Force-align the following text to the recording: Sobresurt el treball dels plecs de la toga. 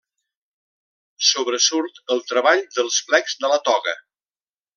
Sobresurt 1.31 2.01
el 2.15 2.23
treball 2.31 2.65
dels 2.79 2.99
plecs 3.11 3.39
de 3.45 3.53
la 3.53 3.61
toga. 3.71 3.95